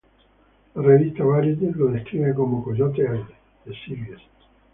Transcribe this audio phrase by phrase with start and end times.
[0.73, 3.25] La revista Variety lo describen como "Coyote Ugly:
[3.65, 4.19] The Series".